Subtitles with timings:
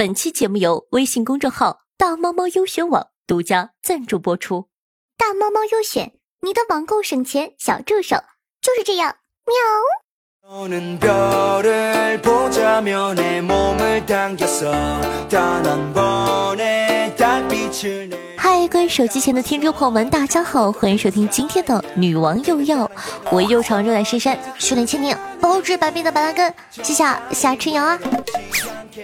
[0.00, 4.70] 本期节目由微信公众号“大猫猫优选网”独家赞助播出。
[5.18, 8.16] 大猫猫优选，你的网购省钱小助手
[8.62, 9.54] 就是这样，喵。
[18.38, 22.90] 嗨，各位手机前的听众朋友们，大家好，欢迎收听今天的女王又要，
[23.30, 28.00] 我又闯入来深山，训练千年，包治百病的板蓝根，谢谢夏春瑶啊。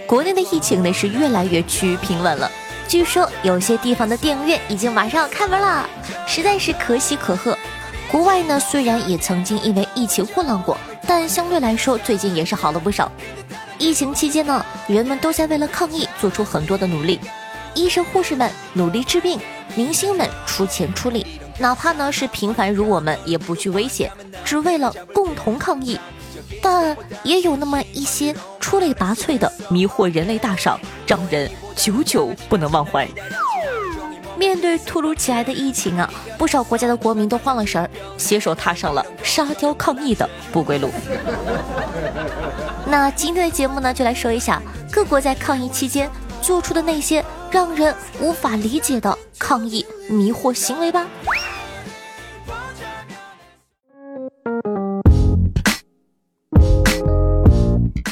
[0.07, 2.51] 国内的疫情呢是越来越趋于平稳了，
[2.89, 5.89] 据说有些地方的电影院已经马上要开门了，
[6.27, 7.57] 实在是可喜可贺。
[8.11, 10.77] 国外呢虽然也曾经因为疫情混乱过，
[11.07, 13.11] 但相对来说最近也是好了不少。
[13.79, 17.21] 疫情期间呢，人们都在为了抗疫做出很多的努力。
[17.75, 19.39] 医生护士们努力治病，
[19.75, 21.27] 明星们出钱出力，
[21.59, 24.11] 哪怕呢是平凡如我们，也不惧危险，
[24.45, 26.01] 只为了共同抗疫。
[26.69, 33.09] 但也有那么一些出类拔萃的迷惑人类大赏，让人久久不能忘怀。
[34.37, 40.91] 面对突如其来的疫情啊，不少国家的国民都慌了神儿，携手踏上了沙雕抗疫的不归路。
[42.85, 46.11] 那今天的节目呢，就来说一下各国在抗疫期间
[46.43, 47.25] 做出的那些。
[47.49, 51.07] 让人无法理解的抗议迷惑行为吧。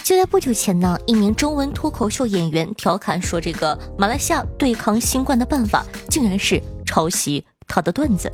[0.04, 8.30] 就在不久前呢，一名中文脱口秀演员调侃说：“这个马来西亚对抗新冠的办法，竟然是抄袭他的段子。”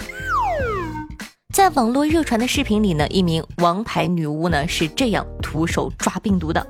[1.55, 6.67] 在网络热传的视频里呢，一名王牌女巫呢是这样徒手抓病毒的，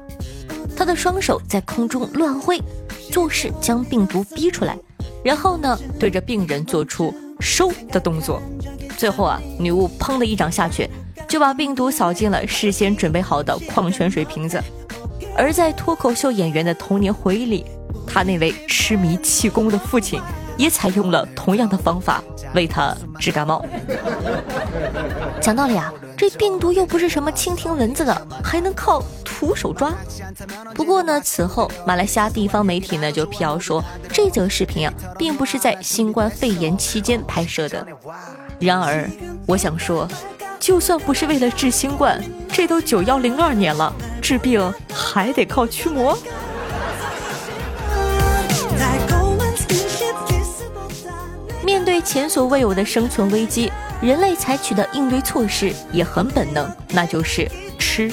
[0.77, 2.61] 她的双手在空中乱挥。
[3.11, 4.79] 做事将病毒逼出来，
[5.25, 8.41] 然后呢，对着病人做出收的动作，
[8.99, 10.89] 最后啊，女巫砰的一掌下去，
[11.27, 14.63] 就把病毒扫进了事先准备好的矿泉水瓶子。
[15.37, 17.65] 而在脱口秀演员的童年回忆里，
[18.07, 20.21] 他那位痴迷气功的父亲
[20.57, 22.23] 也采用了同样的方法
[22.55, 23.65] 为他治感冒。
[25.41, 29.03] 讲道理啊，这病毒又不是什么蜻蜓蚊子的，还能靠？
[29.25, 29.91] 徒手抓。
[30.75, 33.83] 不过呢，此后马来西亚地方媒体呢就辟谣说，
[34.13, 37.87] 这则视频啊并不是在新冠肺炎期间拍摄的。
[38.59, 39.09] 然而，
[39.47, 40.07] 我想说，
[40.59, 43.91] 就算不是为了治新冠，这都九幺零二年了，
[44.31, 46.17] 治病还得靠驱魔。
[51.65, 58.09] 面对前所未有的生存危机，人类采取的应对措施也很本能，那就是吃。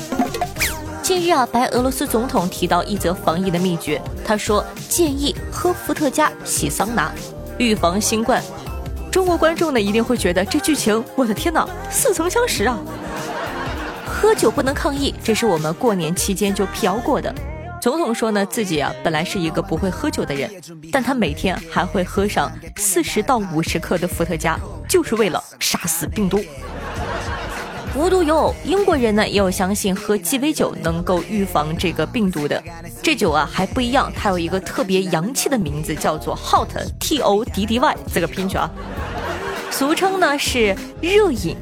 [1.04, 7.12] 近日啊，白俄罗斯总统提到一则防疫的秘诀，他说建议喝伏特加、洗桑拿，
[7.60, 8.42] 预防新冠。
[9.12, 12.76] 中国观众呢一定会觉得这剧情，我的天哪，似曾相识啊！
[14.28, 17.34] 喝酒不能抗议，这是我们过年期间就辟谣过的。
[17.82, 20.52] 总统说呢，自己啊本来是一个不会喝酒的人，
[20.92, 26.44] 但他每天还会喝上四十到五十克的伏特加，就是为了杀死病毒。
[27.96, 32.62] 无独有偶，英国人呢也有相信喝鸡尾酒能够预防这个病毒的。
[33.02, 36.68] 这酒啊还不一样，它有一个特别洋气的名字，叫做 Hot
[37.00, 38.70] T O D D Y，这个拼写啊，
[39.72, 41.56] 俗称呢是热饮，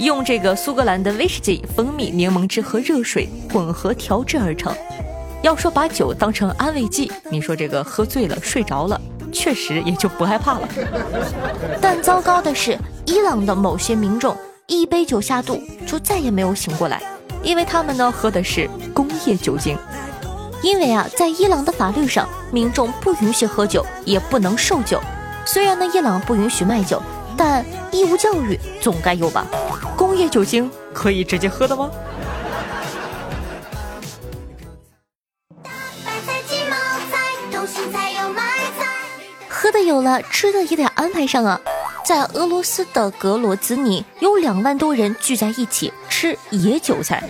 [0.00, 4.74] 用这个苏格兰的威士忌、蜂蜜、柠檬汁和热水混合调制而成。
[5.42, 8.98] 要说把酒当成安慰剂，你说这个喝醉了睡着了，
[9.30, 10.68] 确实也就不害怕了。
[11.82, 14.34] 但糟糕的是，伊朗的某些民众。
[14.66, 17.02] 一杯酒下肚就再也没有醒过来，
[17.42, 19.76] 因为他们呢喝的是工业酒精。
[20.62, 24.98] 因为啊，在伊朗的法律上，民众不允许喝酒，也不能售酒。
[25.44, 27.02] 虽然呢，伊朗不允许卖酒，
[27.36, 29.46] 但义务教育总该有吧？
[30.20, 31.90] 工业酒精可以直接喝的吗？
[39.48, 41.58] 喝的有了，吃的也得安排上啊。
[42.04, 47.24] 在俄罗斯的格罗兹尼，有两万多人聚在一起吃野韭菜。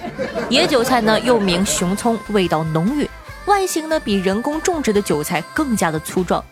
[0.48, 3.08] 野韭菜呢，又名熊葱，味道浓郁，
[3.44, 6.44] 外形呢比人工种植的韭菜更加的粗壮。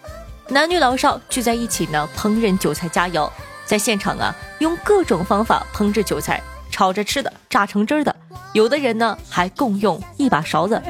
[0.50, 3.28] 男女老少聚在一起呢，烹饪韭菜佳肴。
[3.68, 8.16] 在现场啊，用各种方法烹制韭菜，炒着吃的，榨成汁的。
[8.54, 10.82] 有的人呢，还共用一把勺子。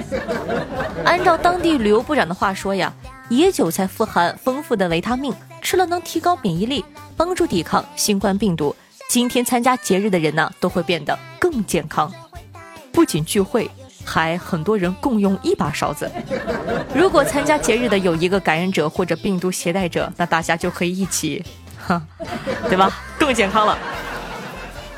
[1.04, 2.94] 按照当地旅游部长的话说呀，
[3.30, 5.34] 野韭菜富含丰富的维他命。
[5.60, 6.84] 吃了能提高免疫力，
[7.16, 8.74] 帮助抵抗新冠病毒。
[9.08, 12.10] 今天参加节日的人呢，都会变得更健康。
[12.92, 13.68] 不仅聚会，
[14.04, 16.08] 还很多人共用一把勺子。
[16.94, 21.44] 如果参加节日的有一个感染者或者病毒携带者，那大家就可以一起，
[22.68, 22.92] 对吧？
[23.18, 23.78] 更健康了。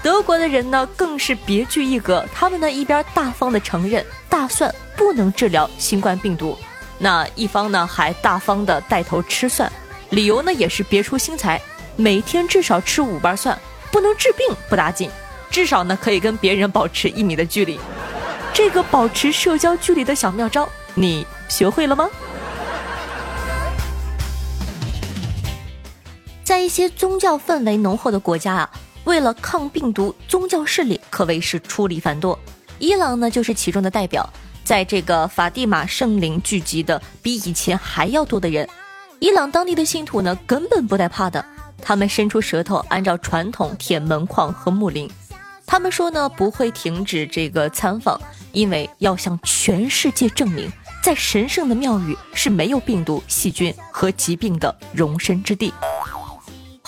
[0.03, 2.25] 德国的人呢，更是别具一格。
[2.35, 6.57] 他们呢，一边大方的承认大蒜不能治疗新冠病毒。
[6.99, 9.71] 那一方呢还大方的带头吃蒜，
[10.11, 11.61] 理由呢也是别出心裁，
[11.97, 13.59] 每天至少吃五瓣蒜，
[13.91, 15.11] 不能治病不打紧，
[15.51, 17.79] 至少呢可以跟别人保持一米的距离。
[18.53, 22.09] 这个保持社交距离的小妙招，你学会了吗？
[26.51, 28.71] 在一些宗教氛围浓厚的国家啊，
[29.05, 32.37] 为了抗病毒，宗教势力可谓是出力繁多。
[32.81, 34.29] 伊朗呢就是其中的代表，
[34.65, 38.69] 在这个法蒂玛圣灵聚集的比以前还要多的人。
[39.21, 41.47] 伊朗当地的信徒呢根本不带怕的，
[41.81, 45.09] 他们伸出舌头，按照传统舔门框和木林。
[45.65, 48.21] 他们说呢不会停止这个参访，
[48.51, 50.69] 因为要向全世界证明，
[51.01, 55.73] 在神圣的庙宇是没有病毒、细菌和疾病的容身之地。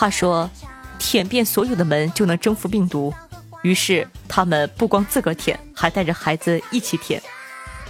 [0.03, 0.51] 话说，
[0.99, 3.15] 舔遍所有的门就能征服病毒，
[3.63, 7.23] 于是他们不光自个儿舔，还带着孩子一起舔。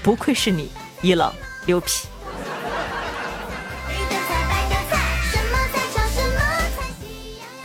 [0.03, 0.71] 不愧是你，
[1.01, 1.33] 伊朗
[1.65, 2.07] 牛皮。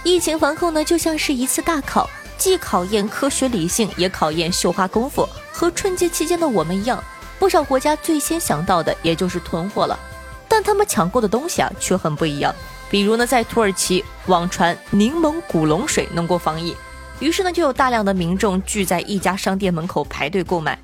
[0.05, 5.27] 疫情防控呢，就像是一次大考，既考验科学理性，也考验绣花功夫。
[5.51, 7.03] 和春节期间的我们一样，
[7.37, 9.99] 不少国家最先想到的也就是囤货了，
[10.47, 12.55] 但他们抢购的东西啊，却很不一样。
[12.89, 16.75] 比如呢，在土耳其网传柠檬古龙水能够防疫，
[17.19, 20.77] 于是呢，就有大量的民众聚在一家商店门口排队购买。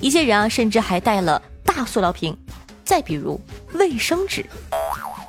[0.00, 2.36] 一些人啊，甚至还带了大塑料瓶。
[2.84, 3.40] 再比如
[3.74, 4.46] 卫生纸。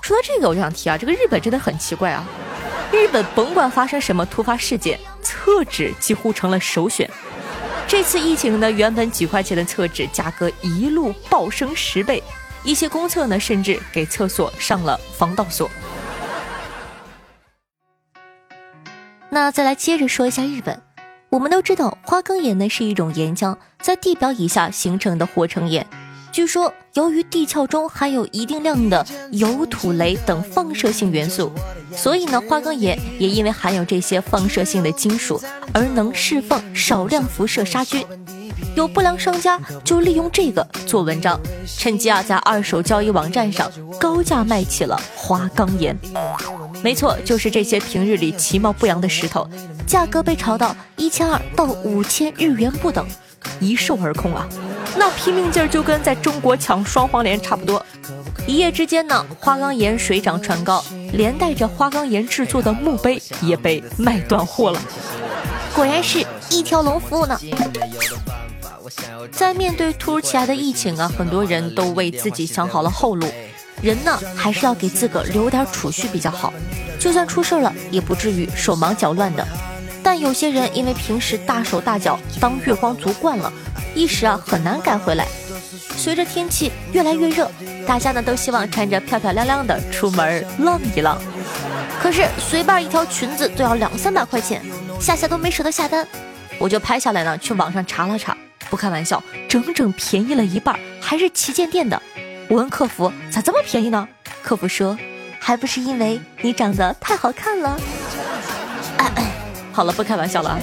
[0.02, 2.26] 说到这个，我就想提啊，这个日本真的很奇怪啊。
[2.92, 7.10] 日本甭管发生什么突发事件，厕纸几乎成了首选。
[7.88, 12.24] 这次疫情呢，原本几块钱的厕纸价格一路暴升十倍，
[12.64, 15.70] 一些公厕呢，甚至给厕所上了防盗锁。
[19.32, 20.82] 那再来接着说一下日本，
[21.30, 25.86] 我们都知道花岗岩呢是一种岩浆在地表以下形成的活成岩。
[26.32, 31.52] 据说由于地壳中含有一定量的铀、土、镭等放射性元素，
[31.96, 35.42] 所以呢花岗岩也因为含有这些放射性的金属
[35.74, 38.04] 而能释放少量辐射杀菌。
[38.76, 45.96] 有不良商家就利用这个做文章，趁机啊在二手交易网站上高价卖起了花岗岩。
[46.82, 49.48] 没错，就是这些平日里其貌不扬的石头，
[49.86, 53.06] 价格被炒到一千二到五千日元不等，
[53.60, 54.48] 一售而空啊！
[54.98, 57.86] 那拼命劲儿就跟在中国抢双黄连差不多。
[58.48, 60.84] 一夜之间呢，花岗岩水涨船高，
[61.14, 64.82] 连带着花岗岩制作的墓碑也被卖断货了。
[65.76, 67.38] 果然是一条龙服务呢。
[69.32, 73.28] 在面对突如其来的疫情啊，很多人都为自己想好了后路。
[73.82, 76.54] 人呢，还是要给自个留点储蓄比较好，
[77.00, 79.48] 就算出事了，也不至于手忙脚乱的。
[80.04, 83.52] 但有些人因为平时大手大脚当月光族惯了，
[83.94, 85.26] 一时啊很难改回来。
[85.96, 87.50] 随着天气越来越热，
[87.86, 91.18] 大家呢都希望穿着漂漂亮亮的出门浪一浪。
[92.02, 94.62] 可是随便一条裙子都要两三百块钱，
[95.00, 96.08] 下下都没舍得下单。
[96.58, 98.36] 我就拍下来呢，去网上查了查，
[98.70, 102.02] 不开玩笑，整整便宜了一半，还是旗舰店的。
[102.50, 104.08] 我问客服咋这么便宜呢？
[104.42, 104.98] 客服说，
[105.40, 107.80] 还不是因为你长得太好看了。
[109.72, 110.60] 好了，不开玩笑了。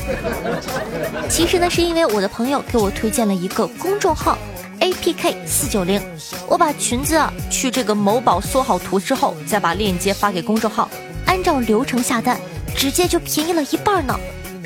[1.31, 4.37] 其实呢，是因为我的朋友给我推荐了一个公众号
[4.81, 6.03] A P K 四九零，
[6.49, 10.91] 我把裙子啊去这个某宝搜好图之后，再把链接发给公众号，
[11.25, 12.37] 按照流程下单，
[12.75, 14.19] 直接就便宜了一半呢。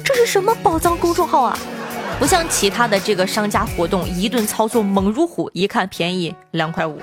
[0.03, 1.59] 这是什么宝藏公众号啊？
[2.21, 7.01] 不像其他的这个商家活动，一顿操作猛如虎，一看便宜两块五。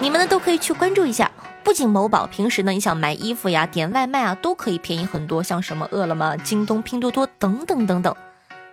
[0.00, 1.30] 你们呢都可以去关注一下。
[1.62, 5.40] 不仅某宝，平时呢你想买衣服呀、点外卖啊，都可以便宜很多。
[5.40, 8.12] 像什么饿了么、京东、拼多多等等等等。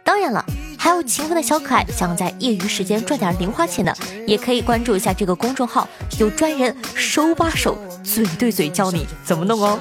[0.03, 0.43] 当然了，
[0.79, 5.87] 还有勤奋的小可爱，想在业余时间赚点零花钱的，也可以关注一下这个公众号，
[6.17, 9.79] 有专人手把手、嘴对嘴教你怎么弄哦。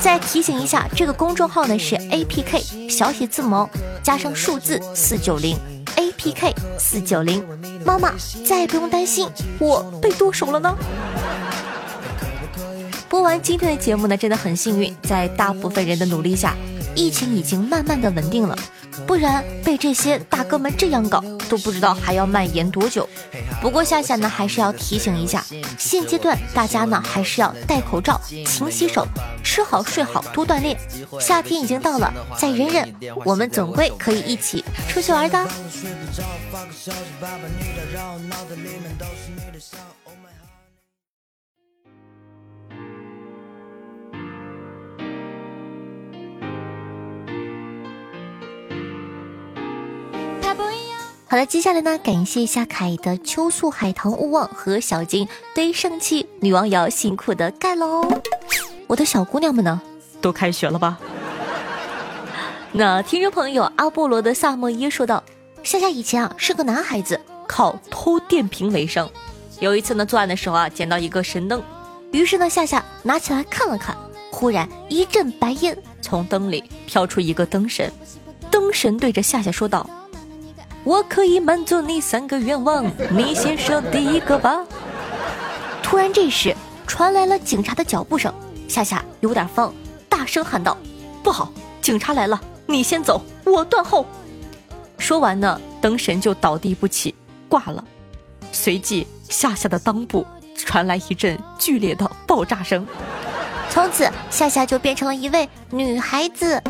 [0.00, 3.68] 再提醒一下，这个公众号呢是 A P K 小写字母
[4.02, 5.58] 加上数字四九零
[5.96, 7.44] A P K 四九零，
[7.84, 8.12] 妈妈
[8.44, 9.28] 再也不用担心
[9.58, 10.74] 我被剁手了呢。
[13.10, 16.54] 播完今天的节目呢，真的很幸运，在大部分人的努力下，
[16.94, 18.56] 疫情已经慢慢的稳定了。
[19.06, 23.08] 不然被这些大哥们这样搞，都不知道还要蔓延多久。
[23.62, 25.44] 不过夏夏呢，还是要提醒一下，
[25.78, 29.06] 现阶段大家呢还是要戴口罩、勤洗手、
[29.42, 30.76] 吃好睡好、多锻炼。
[31.20, 32.94] 夏天已经到了，再忍忍，
[33.24, 35.48] 我们总归可以一起出去玩的。
[51.28, 58.04] 好了，接下来呢，感谢一下凯的秋素海棠勿忘和小金对上期女王瑶辛苦的盖喽。
[58.88, 59.80] 我的小姑娘们呢，
[60.20, 60.98] 都开学了吧？
[62.74, 65.22] 那听众朋友阿波罗的萨摩耶说道
[65.62, 69.08] ：“夏夏以前啊是个男孩子，靠偷电瓶为生。
[69.60, 71.62] 有一次呢，作案的时候啊捡到一个神灯，
[72.10, 73.96] 于是呢夏夏拿起来看了看，
[74.32, 77.88] 忽然一阵白烟从灯里飘出一个灯神，
[78.50, 79.88] 灯神对着夏夏说道。”
[80.82, 84.64] 我可以满足你三个愿望，你先说第一个吧。
[85.82, 86.56] 突然，这时
[86.86, 88.32] 传来了警察的脚步声，
[88.68, 89.72] 夏夏有点慌，
[90.08, 90.76] 大声喊道
[91.22, 92.40] ：“不好，警察来了！
[92.66, 94.06] 你先走，我断后。”
[94.96, 97.14] 说完呢，灯神就倒地不起，
[97.48, 97.84] 挂了。
[98.52, 102.86] 随即，夏夏的裆部传来一阵剧烈的爆炸声，
[103.68, 106.62] 从此夏夏就变成了一位女孩子。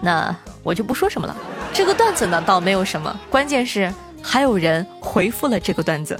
[0.00, 1.36] 那我就不说什么了。
[1.76, 3.92] 这个段子呢倒没有什么，关键是
[4.22, 6.18] 还有人回复了这个段子。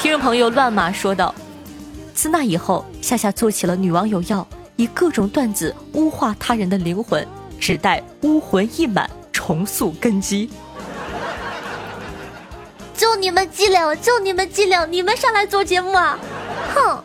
[0.00, 1.32] 听众朋友乱码说道
[2.12, 4.44] ：“自那以后，夏夏做起了女网友药
[4.74, 7.24] 以各种段子污化他人的灵魂，
[7.60, 10.50] 只待污魂一满，重塑根基。”
[12.96, 16.18] 就你们伎俩，就你们伎俩，你们上来做节目啊！
[16.74, 17.04] 哼！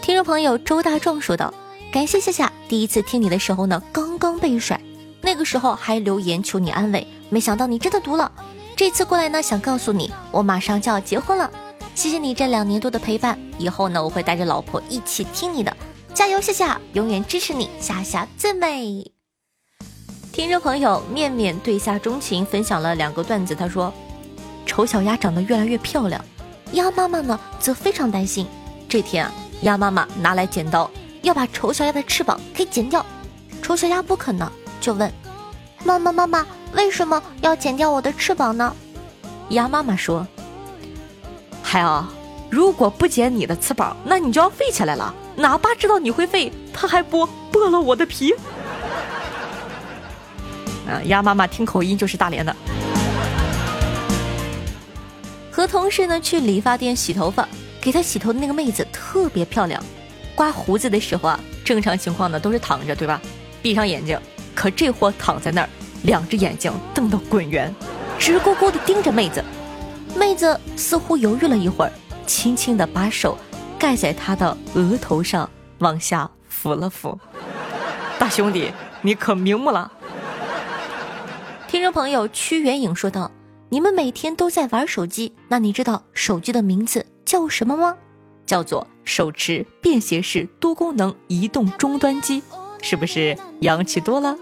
[0.00, 1.52] 听众朋友周大壮说道。
[1.92, 3.80] 感谢夏夏，第一次听你的时候呢，
[4.14, 4.80] 刚刚被甩，
[5.22, 8.30] 那个时候还留言求你安慰，没想到你真的读了。
[8.76, 11.50] 这次过来呢，想告诉你，我马上就要结婚了，
[11.96, 15.76] 谢谢你这两年多的陪伴，以后呢，我会带着老婆一起听你的，
[16.14, 19.10] 加油，夏夏，永远支持你，夏夏最美。
[20.32, 23.92] 听众朋友面面对下钟情分享了两个段子，他说，
[24.64, 26.24] 丑小鸭长得越来越漂亮，
[26.72, 28.46] 鸭妈妈呢则非常担心。
[28.88, 30.88] 这天啊，鸭妈妈拿来剪刀。
[31.22, 33.04] 要把丑小鸭的翅膀给剪掉，
[33.64, 35.10] 丑小鸭不肯呢，就问
[35.86, 38.76] 妈妈：“妈妈，为什么要剪掉我的翅膀呢？”
[39.48, 40.26] 鸭妈妈说
[41.64, 42.04] ：“孩儿，
[42.50, 45.14] 如果不剪你的翅膀，那你就要飞起来了。
[45.34, 48.34] 哪怕知道你会飞，它还不剥了我的皮。
[50.86, 52.54] ”啊，鸭妈妈听口音就是大连的。
[55.50, 57.48] 和同事呢去理发店洗头发，
[57.80, 59.82] 给他洗头的那个妹子特别漂亮。
[60.34, 63.22] 刮胡子的时候啊，正常情况呢都是躺着，对吧？
[63.64, 64.20] 闭上眼睛。
[64.54, 65.68] 可这货躺在那儿，
[66.02, 67.74] 两只眼睛瞪得滚圆，
[68.18, 69.42] 直勾勾地盯着妹子。
[70.14, 71.92] 妹子似乎犹豫了一会儿，
[72.26, 73.38] 轻轻地把手
[73.78, 77.18] 盖在他的额头上，往下抚了抚。
[78.18, 79.90] 大兄弟，你可明目了。
[81.66, 83.32] 听众朋友屈元颖说道
[83.70, 87.96] ：“你们每天都在玩手机，那你知道手机的名字叫什么吗？
[88.44, 92.42] 叫做。”手持便携式多功能移动终端机，
[92.84, 94.36] 是不是洋气多了？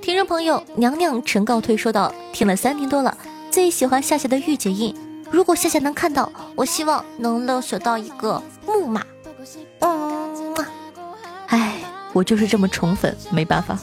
[0.00, 3.14] 听众朋友，娘娘陈告退说道：“听了三年多了，
[3.50, 4.96] 最喜欢夏夏的御姐音。
[5.30, 9.02] 如果夏夏能看到，我希望能勒索到一个木马。
[9.80, 10.56] 嗯，
[11.48, 11.74] 哎，
[12.14, 13.78] 我就是这么宠粉，没办法。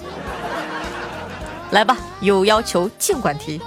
[1.69, 3.61] 来吧，有要求尽管提。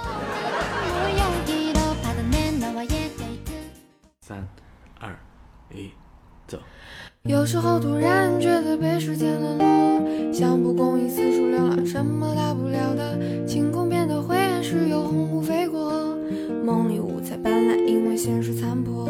[7.49, 13.17] 时候突然觉得被时间冷落，像蒲公英四处流浪，什么大不了的？
[13.47, 16.15] 晴空变得灰暗时，有红雾飞过，
[16.63, 19.09] 梦里五彩斑斓，因为现实残破。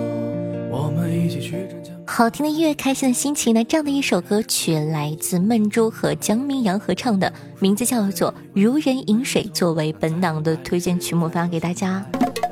[0.72, 1.68] 我们一起去
[2.06, 3.62] 好听的音乐，开心的心情呢？
[3.66, 12.06] 这样的一首歌曲来自梦珠和江明阳合唱的，名字叫做《如人饮水》，作为本档的推荐曲目发给大家。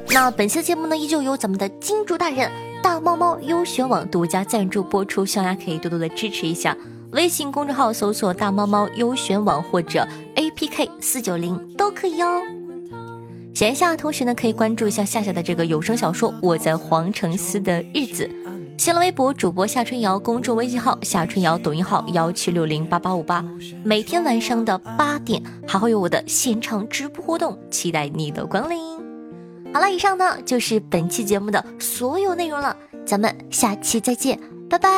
[0.10, 2.52] 那本期的节目呢，依旧由咱们的金主大人。
[2.88, 6.74] 大猫猫优选网独家赞助播出，小丫可以多多的支持一下。
[7.12, 12.42] 微信公众号搜索“大猫猫优选网”或者 “APK 四九零”都可以哦。
[13.54, 18.26] 闲暇的同学呢，可以关注一下夏夏的这个有声小说《我在皇城司的日子》。
[18.78, 23.44] 新浪微博主播夏春瑶，公众微信号夏春瑶，抖音号幺七六零八八五八。
[23.84, 28.97] 每天晚上的八点还会有我的现场直播活动，期待你的光临。
[29.74, 34.90] 好了，以上呢就是本期节目的所有内容了，咱们下期再见，拜拜。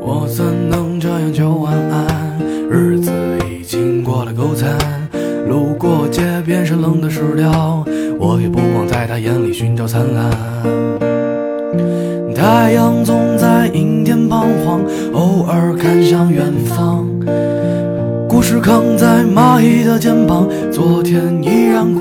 [0.00, 0.44] 我怎
[18.64, 21.93] 扛在蚂蚁的肩膀，昨天依然。